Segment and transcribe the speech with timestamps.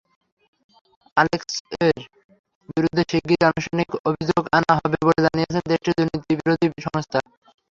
[1.17, 1.97] আলেক্সেইর
[2.69, 7.19] বিরুদ্ধে শিগগিরই আনুষ্ঠানিক অভিযোগ আনা হবে বলে জানিয়েছে দেশটির দুর্নীতিবিরোধী সংস্থা।